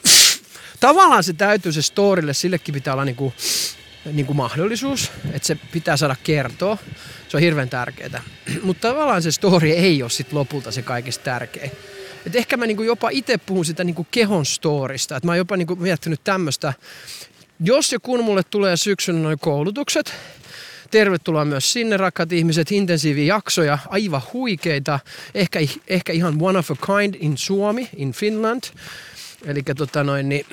[0.79, 3.33] tavallaan se täytyy se storylle, sillekin pitää olla niin kuin,
[4.11, 6.77] niin kuin mahdollisuus, että se pitää saada kertoa.
[7.27, 8.23] Se on hirveän tärkeää.
[8.63, 11.71] Mutta tavallaan se story ei ole sit lopulta se kaikista tärkein.
[12.25, 15.17] Et ehkä mä niinku jopa itse puhun sitä niinku kehon storista.
[15.17, 16.73] Et mä oon jopa niinku miettinyt tämmöistä.
[17.59, 20.13] Jos ja kun mulle tulee syksyn noin koulutukset,
[20.91, 24.99] tervetuloa myös sinne, rakkaat ihmiset, intensiiviä jaksoja, aivan huikeita,
[25.35, 28.63] ehkä, ehkä ihan one of a kind in Suomi, in Finland.
[29.45, 30.45] Eli tota noin, niin,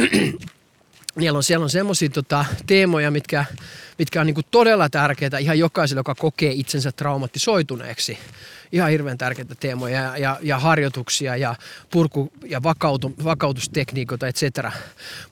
[1.18, 3.44] siellä on, siellä on semmoisia tota, teemoja, mitkä,
[3.98, 8.18] mitkä on niinku todella tärkeitä ihan jokaiselle, joka kokee itsensä traumatisoituneeksi
[8.72, 11.54] ihan hirveän tärkeitä teemoja ja, ja, ja harjoituksia ja
[11.90, 14.72] purku- ja vakautu, vakautustekniikoita, et cetera.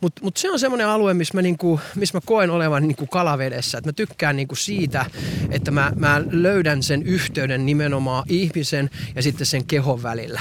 [0.01, 3.79] Mutta mut se on semmoinen alue, missä mä, niinku, missä mä koen olevan niinku kalavedessä.
[3.79, 5.07] Et mä tykkään niinku siitä,
[5.51, 10.41] että mä, mä löydän sen yhteyden nimenomaan ihmisen ja sitten sen kehon välillä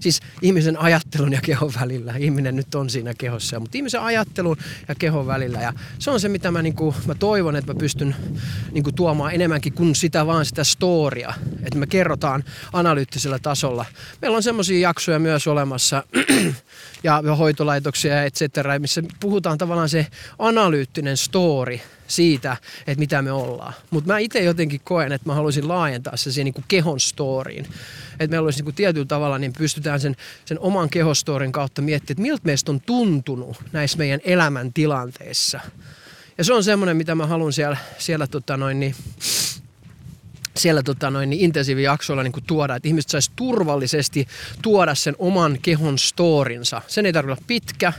[0.00, 2.14] siis ihmisen ajattelun ja kehon välillä.
[2.16, 4.56] Ihminen nyt on siinä kehossa, mutta ihmisen ajattelun
[4.88, 5.60] ja kehon välillä.
[5.60, 8.16] Ja se on se, mitä mä, kuin, mä toivon, että mä pystyn
[8.72, 11.34] niin kuin, tuomaan enemmänkin kuin sitä vaan sitä storia.
[11.62, 13.84] Että me kerrotaan analyyttisellä tasolla.
[14.22, 16.04] Meillä on semmoisia jaksoja myös olemassa
[17.02, 20.06] ja hoitolaitoksia ja et cetera, missä puhutaan tavallaan se
[20.38, 23.72] analyyttinen story siitä, että mitä me ollaan.
[23.90, 27.66] Mutta mä itse jotenkin koen, että mä haluaisin laajentaa se siihen niin kehon storiin
[28.20, 32.12] että meillä olisi niin kuin tietyllä tavalla, niin pystytään sen, sen oman kehostorin kautta miettimään,
[32.12, 35.60] että miltä meistä on tuntunut näissä meidän elämän tilanteissa.
[36.38, 38.94] Ja se on semmoinen, mitä mä haluan siellä, siellä tota noin, niin,
[40.56, 44.28] siellä tota noin, niin intensiivijaksoilla niin tuoda, että ihmiset saisi turvallisesti
[44.62, 46.82] tuoda sen oman kehon storinsa.
[46.86, 47.92] Sen ei tarvitse olla pitkä,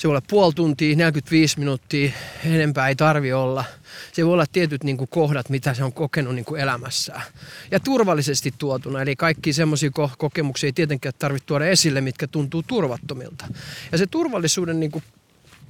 [0.00, 2.12] Se voi olla puoli tuntia, 45 minuuttia,
[2.44, 3.64] enempää ei tarvi olla.
[4.12, 7.22] Se voi olla tietyt niin kuin, kohdat, mitä se on kokenut niin kuin, elämässään.
[7.70, 13.44] Ja turvallisesti tuotuna, eli kaikki semmoisia kokemuksia ei tietenkään tarvitse tuoda esille, mitkä tuntuu turvattomilta.
[13.92, 15.04] Ja se turvallisuuden niin kuin,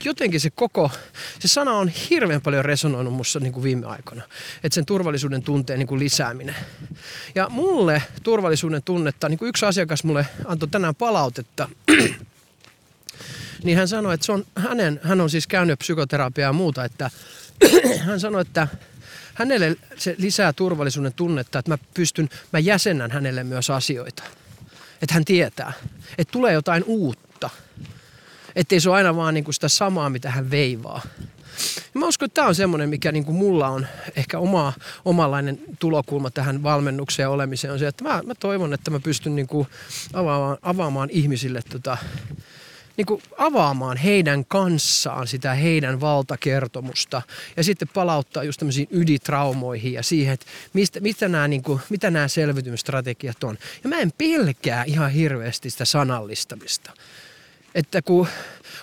[0.04, 0.90] jotenkin se koko,
[1.38, 4.22] se sana on hirveän paljon resonoinut musta niin viime aikoina.
[4.64, 6.56] Että sen turvallisuuden tunteen niin kuin lisääminen.
[7.34, 11.68] Ja mulle turvallisuuden tunnetta, niin kuin yksi asiakas mulle antoi tänään palautetta,
[13.64, 17.10] niin hän sanoi, että se on hänen, hän on siis käynyt psykoterapiaa ja muuta, että
[18.06, 18.68] hän sanoi, että
[19.34, 24.22] hänelle se lisää turvallisuuden tunnetta, että mä pystyn, mä jäsennän hänelle myös asioita.
[25.02, 25.72] Että hän tietää,
[26.18, 27.50] että tulee jotain uutta.
[28.56, 31.02] Että se ole aina vaan niinku sitä samaa, mitä hän veivaa.
[31.94, 34.72] Ja mä uskon, että tämä on semmoinen, mikä niinku mulla on ehkä oma,
[35.04, 39.66] omanlainen tulokulma tähän valmennukseen olemiseen on se, että mä, mä toivon, että mä pystyn niinku
[40.12, 41.96] avaamaan, avaamaan ihmisille tota,
[43.00, 47.22] niin kuin avaamaan heidän kanssaan sitä heidän valtakertomusta
[47.56, 52.10] ja sitten palauttaa just tämmöisiin ydintraumoihin ja siihen, että mistä, mitä, nämä, niin kuin, mitä
[52.10, 53.58] nämä selvitymisstrategiat on.
[53.84, 56.92] Ja mä en pelkää ihan hirveästi sitä sanallistamista.
[57.74, 58.26] Että kun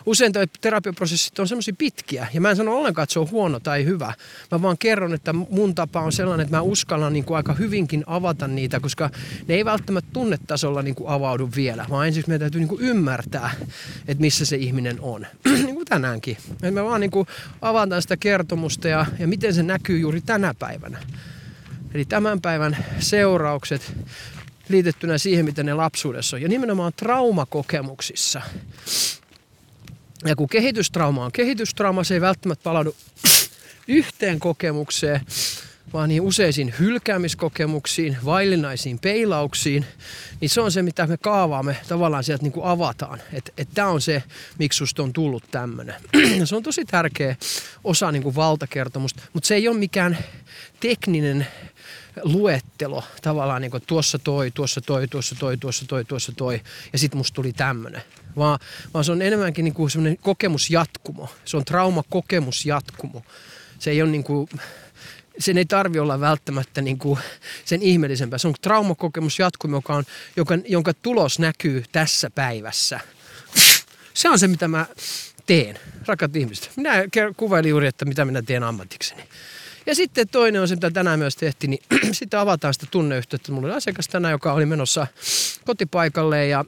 [0.06, 2.28] usein tuo terapiaprosessit on semmoisia pitkiä.
[2.34, 4.13] Ja mä en sano ollenkaan, että se on huono tai hyvä.
[4.52, 8.04] Mä vaan kerron, että mun tapa on sellainen, että mä uskallan niin kuin aika hyvinkin
[8.08, 9.10] avata niitä, koska
[9.47, 11.86] ne ei välttämättä tunnetasolla niin kuin avaudu vielä.
[11.89, 13.52] Vaan ensin meidän täytyy niin ymmärtää,
[14.08, 15.26] että missä se ihminen on.
[15.65, 16.38] niin kuin tänäänkin.
[16.63, 17.28] Et mä vaan niin kuin
[17.62, 21.00] avataan sitä kertomusta ja, ja miten se näkyy juuri tänä päivänä.
[21.93, 23.93] Eli tämän päivän seuraukset
[24.69, 26.41] liitettynä siihen, mitä ne lapsuudessa on.
[26.41, 28.41] Ja nimenomaan traumakokemuksissa.
[30.25, 32.95] Ja kun kehitystrauma on kehitystrauma, se ei välttämättä palaudu
[33.88, 35.21] yhteen kokemukseen,
[35.93, 39.86] vaan niin useisiin hylkäämiskokemuksiin, vaillinaisiin peilauksiin,
[40.41, 43.21] niin se on se, mitä me kaavaamme tavallaan sieltä niin kuin avataan.
[43.34, 44.23] Että et tämä on se,
[44.58, 45.95] miksi susta on tullut tämmöinen.
[46.45, 47.36] se on tosi tärkeä
[47.84, 50.17] osa niin kuin valtakertomusta, mutta se ei ole mikään
[50.80, 51.47] tekninen
[52.23, 56.62] luettelo tavallaan niin kuin tuossa toi, tuossa toi, tuossa toi, tuossa toi, tuossa toi
[56.93, 58.01] ja sitten musta tuli tämmöinen.
[58.38, 58.60] Vaan,
[58.93, 61.30] vaan se on enemmänkin niin kuin semmoinen kokemusjatkumo.
[61.45, 63.23] Se on traumakokemusjatkumo.
[63.80, 64.49] Se ei ole niin kuin,
[65.39, 67.19] sen ei tarvi olla välttämättä niin kuin
[67.65, 68.39] sen ihmeellisempää.
[68.39, 70.03] Se on traumakokemusjatkumo, joka on,
[70.36, 72.99] joka, jonka tulos näkyy tässä päivässä.
[74.13, 74.86] Se on se, mitä mä
[75.45, 76.71] teen, rakat ihmiset.
[76.75, 76.93] Minä
[77.38, 79.23] kuvailin juuri, että mitä minä teen ammatikseni.
[79.88, 83.52] Ja sitten toinen on se, mitä tänään myös tehtiin, niin sitten avataan sitä tunneyhteyttä.
[83.52, 85.08] Mulla oli asiakas tänään, joka oli menossa
[85.65, 86.65] kotipaikalle ja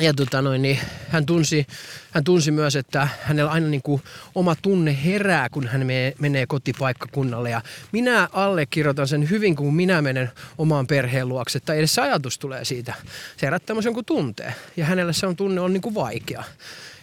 [0.00, 1.66] ja tota noin, niin hän, tunsi,
[2.10, 4.02] hän tunsi myös, että hänellä aina niin kuin
[4.34, 5.86] oma tunne herää, kun hän
[6.18, 7.50] menee, kotipaikkakunnalle.
[7.50, 7.60] Ja
[7.92, 11.60] minä allekirjoitan sen hyvin, kun minä menen omaan perheen luokse.
[11.60, 12.94] Tai edes ajatus tulee siitä.
[13.36, 14.54] Se herättää myös jonkun tunteen.
[14.76, 16.44] Ja hänellä se on tunne on niin kuin vaikea.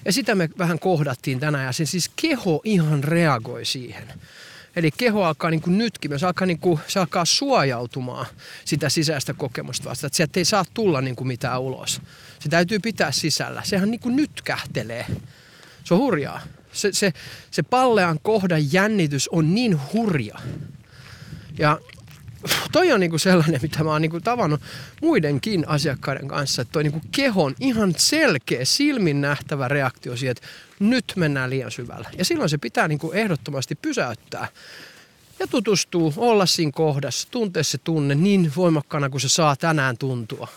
[0.05, 1.65] Ja sitä me vähän kohdattiin tänään.
[1.65, 4.13] Ja se siis keho ihan reagoi siihen.
[4.75, 8.25] Eli keho alkaa niin kuin nytkin, se alkaa, niin kuin, se alkaa suojautumaan
[8.65, 10.07] sitä sisäistä kokemusta vastaan.
[10.07, 12.01] Että sieltä ei saa tulla niin kuin mitään ulos.
[12.39, 13.61] Se täytyy pitää sisällä.
[13.65, 15.05] Sehän niin kuin nytkähtelee.
[15.83, 16.41] Se on hurjaa.
[16.71, 17.13] Se, se,
[17.51, 20.39] se pallean kohdan jännitys on niin hurja.
[21.59, 21.79] Ja
[22.71, 24.61] toi on niinku sellainen, mitä mä oon niinku tavannut
[25.01, 30.47] muidenkin asiakkaiden kanssa, että toi niinku kehon ihan selkeä, silmin nähtävä reaktio siihen, että
[30.79, 32.09] nyt mennään liian syvällä.
[32.17, 34.47] Ja silloin se pitää niinku ehdottomasti pysäyttää
[35.39, 40.47] ja tutustuu, olla siinä kohdassa, tuntea se tunne niin voimakkaana kuin se saa tänään tuntua.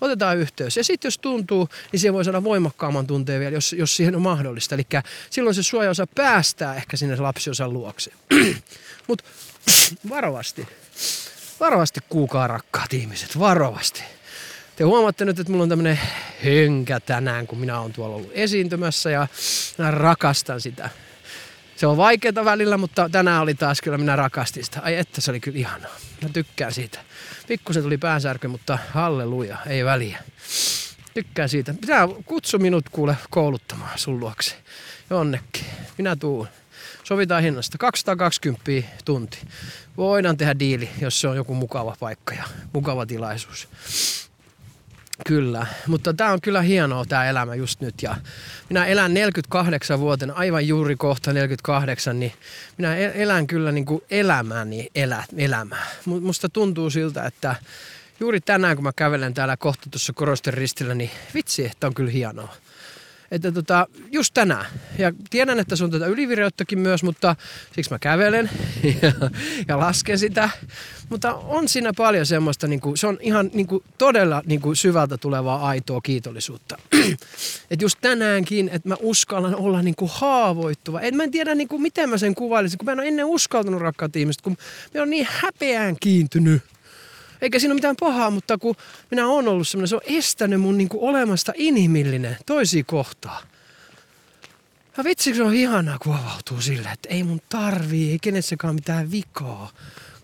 [0.00, 0.76] Otetaan yhteys.
[0.76, 4.22] Ja sitten jos tuntuu, niin se voi saada voimakkaamman tunteen vielä, jos, jos siihen on
[4.22, 4.74] mahdollista.
[4.74, 4.86] Eli
[5.30, 8.12] silloin se suojaosa päästää ehkä sinne lapsiosan luokse.
[9.08, 9.24] Mutta
[10.08, 10.68] varovasti.
[11.60, 14.02] Varovasti kuukaa rakkaat ihmiset, varovasti.
[14.76, 16.00] Te huomaatte nyt, että mulla on tämmönen
[16.44, 19.28] hönkä tänään, kun minä olen tuolla ollut esiintymässä ja
[19.78, 20.90] minä rakastan sitä.
[21.76, 24.80] Se on vaikeaa välillä, mutta tänään oli taas kyllä, minä rakastin sitä.
[24.80, 25.90] Ai että, se oli kyllä ihanaa.
[26.22, 26.98] Mä tykkään siitä.
[27.48, 30.18] Pikkusen tuli päänsärky, mutta halleluja, ei väliä.
[31.14, 31.74] Tykkään siitä.
[31.80, 34.54] Pitää kutsu minut kuule kouluttamaan sun luokse.
[35.10, 35.64] Jonnekin.
[35.98, 36.48] Minä tuun.
[37.08, 37.78] Sovitaan hinnasta.
[37.78, 38.70] 220
[39.04, 39.38] tunti.
[39.96, 43.68] Voidaan tehdä diili, jos se on joku mukava paikka ja mukava tilaisuus.
[45.26, 48.16] Kyllä, mutta tämä on kyllä hienoa tämä elämä just nyt ja
[48.68, 52.32] minä elän 48 vuoten, aivan juuri kohta 48, niin
[52.78, 55.86] minä e- elän kyllä niin kuin elämäni elä, elämää.
[56.04, 57.56] Musta tuntuu siltä, että
[58.20, 62.10] juuri tänään kun mä kävelen täällä kohta tuossa Korosten ristillä, niin vitsi, että on kyllä
[62.10, 62.54] hienoa.
[63.30, 64.66] Että tota, just tänään.
[64.98, 67.36] Ja tiedän, että se on tätä ylivireyttäkin myös, mutta
[67.74, 68.50] siksi mä kävelen
[69.02, 69.12] ja,
[69.68, 70.50] ja lasken sitä.
[71.08, 74.76] Mutta on siinä paljon semmoista, niin kuin, se on ihan niin kuin, todella niin kuin,
[74.76, 76.78] syvältä tulevaa aitoa kiitollisuutta.
[77.70, 81.00] että just tänäänkin, että mä uskallan olla niin kuin, haavoittuva.
[81.00, 83.26] Et mä en tiedä, niin kuin, miten mä sen kuvailisin, kun mä en ole ennen
[83.26, 84.56] uskaltanut rakkaat ihmiset, kun
[84.94, 86.62] mä on niin häpeään kiintynyt
[87.40, 88.74] eikä siinä ole mitään pahaa, mutta kun
[89.10, 93.46] minä olen ollut semmoinen, se on estänyt mun niin kuin olemasta inhimillinen toisiin kohtaan.
[94.96, 99.10] Ja vitsi, se on ihanaa, kun avautuu sille, että ei mun tarvii, ei kenessäkään mitään
[99.10, 99.70] vikaa.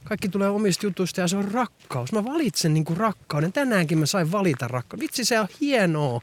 [0.05, 2.13] Kaikki tulee omista jutuista ja se on rakkaus.
[2.13, 3.53] Mä valitsen niin kuin rakkauden.
[3.53, 5.03] Tänäänkin mä sain valita rakkauden.
[5.03, 6.21] Vitsi, se on hienoa.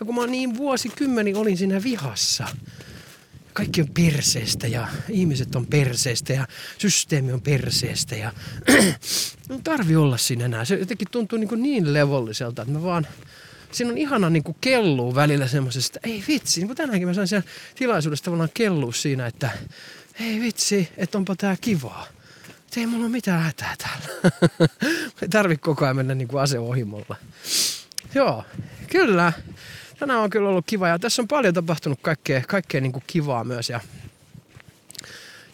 [0.00, 2.46] Ja kun mä niin vuosikymmeni olin siinä vihassa,
[3.56, 6.46] kaikki on perseestä ja ihmiset on perseestä ja
[6.78, 8.32] systeemi on perseestä ja
[9.64, 10.64] tarvi olla siinä enää.
[10.64, 13.06] Se jotenkin tuntuu niin, niin levolliselta, että mä vaan,
[13.72, 17.28] siinä on ihana niin kuin kelluu välillä semmoisesta, ei vitsi, niin kuin tänäänkin mä sain
[17.28, 19.50] sen tilaisuudesta tavallaan kellua siinä, että
[20.20, 22.06] ei vitsi, että onpa tää kivaa.
[22.48, 24.08] Et ei mulla ole mitään hätää täällä.
[25.22, 27.16] ei tarvi koko ajan mennä niin kuin aseohimolla.
[28.14, 28.44] Joo,
[28.90, 29.32] kyllä
[29.98, 33.44] tänään on kyllä ollut kiva ja tässä on paljon tapahtunut kaikkea, kaikkea niin kuin kivaa
[33.44, 33.80] myös ja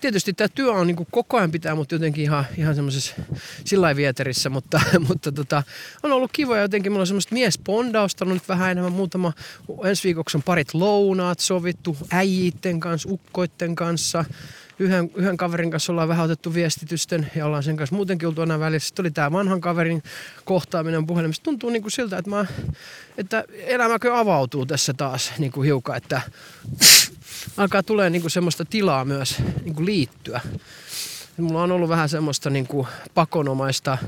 [0.03, 3.15] tietysti tämä työ on niin kuin koko ajan pitää mut jotenkin ihan, ihan semmoisessa
[3.65, 5.63] sillä vieterissä, mutta, mutta tota,
[6.03, 9.33] on ollut kiva ja jotenkin mulla on semmoista miespondausta nyt vähän enemmän muutama,
[9.85, 14.25] ensi viikoksi on parit lounaat sovittu äijitten kanssa, ukkoitten kanssa,
[14.83, 18.61] yhden, yhden kaverin kanssa ollaan vähän otettu viestitysten ja ollaan sen kanssa muutenkin oltu aina
[18.61, 18.87] välissä.
[18.87, 20.03] Sitten oli tämä vanhan kaverin
[20.45, 21.43] kohtaaminen puhelimessa.
[21.43, 22.47] Tuntuu niin kuin siltä, että, mä,
[23.19, 26.21] että elämäkö avautuu tässä taas niin kuin hiukan, että
[27.57, 30.41] alkaa tulee niin kuin semmoista tilaa myös niin kuin liittyä.
[31.37, 33.99] Mulla on ollut vähän semmoista niin kuin pakonomaista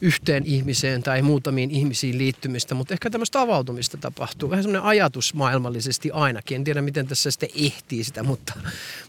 [0.00, 4.50] yhteen ihmiseen tai muutamiin ihmisiin liittymistä, mutta ehkä tämmöistä avautumista tapahtuu.
[4.50, 6.56] Vähän semmoinen ajatus maailmallisesti ainakin.
[6.56, 8.54] En tiedä, miten tässä sitten ehtii sitä, mutta,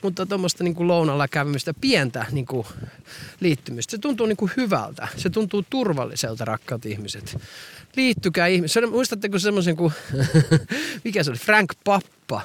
[0.01, 2.67] mutta tuommoista niin kuin lounalla käymistä, pientä niin kuin
[3.39, 3.91] liittymistä.
[3.91, 5.07] Se tuntuu niin kuin hyvältä.
[5.17, 7.37] Se tuntuu turvalliselta, rakkaat ihmiset.
[7.95, 8.89] Liittykää ihmiset.
[8.89, 9.93] Muistatteko semmoisen kuin,
[11.03, 12.41] mikä se oli, Frank Pappa.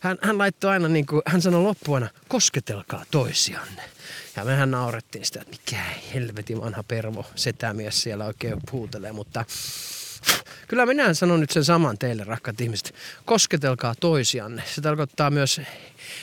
[0.00, 3.91] Hän, hän laittoi aina, niin kuin, hän sanoi loppuana, kosketelkaa toisianne.
[4.36, 5.82] Ja mehän naurettiin sitä, että mikä
[6.14, 9.44] helvetin vanha pervo setämies siellä oikein puutelee, mutta
[10.68, 12.94] kyllä minä sanon nyt sen saman teille, rakkaat ihmiset.
[13.24, 14.62] Kosketelkaa toisianne.
[14.74, 15.60] Se tarkoittaa myös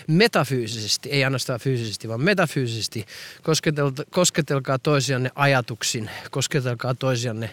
[0.08, 3.06] metafyysisesti, ei ainoastaan fyysisesti, vaan metafyysisesti.
[3.44, 7.50] Kosketelka, kosketelkaa toisianne ajatuksin, kosketelkaa toisianne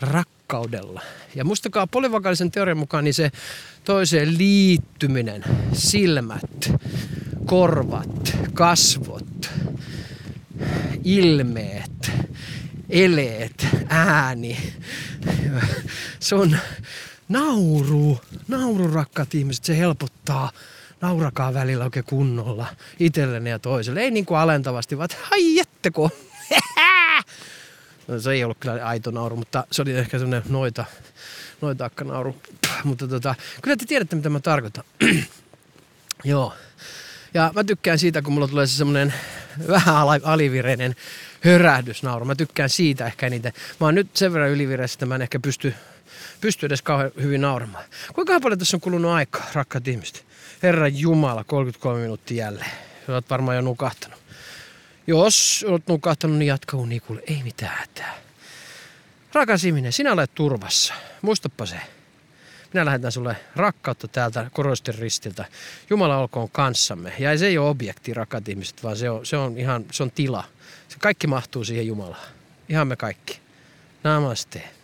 [0.00, 1.02] rakkaudella.
[1.34, 3.30] Ja muistakaa polyvakaalisen teorian mukaan, niin se
[3.84, 6.72] toiseen liittyminen, silmät,
[7.50, 9.50] korvat, kasvot,
[11.04, 12.12] ilmeet,
[12.90, 14.74] eleet, ääni,
[16.32, 16.58] on
[17.28, 20.50] nauru, nauru rakkaat ihmiset, se helpottaa.
[21.00, 22.66] Naurakaa välillä oikein kunnolla
[23.00, 24.00] itsellenne ja toiselle.
[24.00, 26.08] Ei niin kuin alentavasti, vaan ai jättäkö.
[28.08, 30.84] No, se ei ollut kyllä aito nauru, mutta se oli ehkä semmoinen noita,
[31.60, 32.36] noita nauru.
[32.84, 34.84] Mutta tota, kyllä te tiedätte, mitä mä tarkoitan.
[36.24, 36.52] Joo.
[37.34, 39.14] Ja mä tykkään siitä, kun mulla tulee se semmoinen
[39.68, 40.96] vähän alivireinen
[41.40, 42.24] hörähdysnauru.
[42.24, 43.52] Mä tykkään siitä ehkä eniten.
[43.80, 45.74] Mä oon nyt sen verran ylivireessä, että mä en ehkä pysty,
[46.40, 47.84] pysty edes kauhean hyvin nauramaan.
[48.12, 50.24] Kuinka paljon tässä on kulunut aikaa, rakkaat ihmiset?
[50.62, 52.70] Herra Jumala, 33 minuuttia jälleen.
[53.06, 54.20] Sä oot varmaan jo nukahtanut.
[55.06, 57.22] Jos oot nukahtanut, niin jatka uni, kuule.
[57.26, 58.14] Ei mitään hätää.
[59.32, 60.94] Rakas ihminen, sinä olet turvassa.
[61.22, 61.80] Muistappa se.
[62.72, 65.44] Minä lähetän sulle rakkautta täältä korosten ristiltä.
[65.90, 67.12] Jumala olkoon kanssamme.
[67.18, 70.10] Ja se ei ole objekti, rakkaat ihmiset, vaan se on, se on ihan se on
[70.10, 70.44] tila.
[70.88, 72.28] Se kaikki mahtuu siihen Jumalaan.
[72.68, 73.40] Ihan me kaikki.
[74.04, 74.79] Namaste.